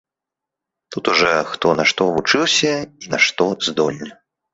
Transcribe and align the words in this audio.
Тут 0.91 1.09
ужо 1.11 1.33
хто 1.51 1.73
на 1.79 1.85
што 1.91 2.07
вучыўся 2.15 2.73
і 3.05 3.11
на 3.13 3.19
што 3.27 3.43
здольны. 3.69 4.09